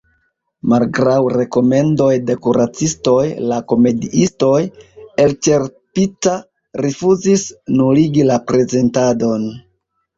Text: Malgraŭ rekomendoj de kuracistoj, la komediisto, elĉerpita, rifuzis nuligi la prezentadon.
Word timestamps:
Malgraŭ 0.71 1.17
rekomendoj 1.33 2.07
de 2.29 2.37
kuracistoj, 2.47 3.19
la 3.53 3.61
komediisto, 3.75 4.51
elĉerpita, 5.27 6.37
rifuzis 6.87 7.49
nuligi 7.81 8.31
la 8.35 8.45
prezentadon. 8.53 9.51